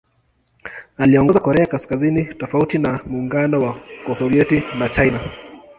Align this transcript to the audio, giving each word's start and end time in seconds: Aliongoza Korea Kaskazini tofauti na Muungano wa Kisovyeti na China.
Aliongoza 0.97 1.39
Korea 1.39 1.65
Kaskazini 1.65 2.25
tofauti 2.25 2.77
na 2.77 2.99
Muungano 3.05 3.61
wa 3.61 3.79
Kisovyeti 4.05 4.63
na 4.79 4.89
China. 4.89 5.19